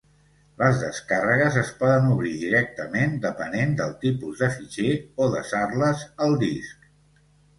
Les 0.59 0.77
descàrregues 0.83 1.57
es 1.61 1.67
poden 1.81 2.05
obrir 2.13 2.31
directament 2.43 3.13
depenent 3.27 3.75
del 3.81 3.93
tipus 4.05 4.41
de 4.45 4.49
fitxer 4.55 4.89
o 5.25 5.27
desar-les 5.35 6.01
al 6.29 6.35
disc. 6.45 6.89